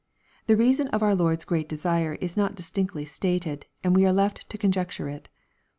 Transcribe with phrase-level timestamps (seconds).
[0.47, 4.49] The reason of our Lord's great desire is not distinctly stated, and we are left
[4.49, 5.29] to conjecture it.